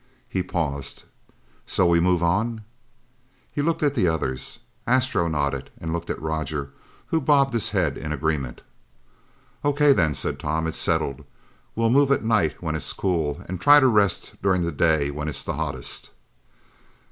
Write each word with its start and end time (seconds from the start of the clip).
He 0.27 0.41
paused. 0.41 1.03
"So 1.67 1.85
we 1.85 1.99
move 1.99 2.23
on?" 2.23 2.63
He 3.51 3.61
looked 3.61 3.83
at 3.83 3.93
the 3.93 4.07
others. 4.07 4.57
Astro 4.87 5.27
nodded 5.27 5.69
and 5.79 5.93
looked 5.93 6.09
at 6.09 6.19
Roger, 6.19 6.71
who 7.09 7.21
bobbed 7.21 7.53
his 7.53 7.69
head 7.69 7.99
in 7.99 8.11
agreement. 8.11 8.63
"O.K., 9.63 9.93
then," 9.93 10.15
said 10.15 10.39
Tom, 10.39 10.65
"it's 10.65 10.79
settled. 10.79 11.23
We'll 11.75 11.91
move 11.91 12.11
at 12.11 12.23
night 12.23 12.63
when 12.63 12.73
it's 12.73 12.93
cool, 12.93 13.43
and 13.47 13.61
try 13.61 13.79
to 13.79 13.85
rest 13.87 14.33
during 14.41 14.63
the 14.63 14.71
day 14.71 15.11
when 15.11 15.27
it's 15.27 15.43
the 15.43 15.53
hottest." 15.53 16.09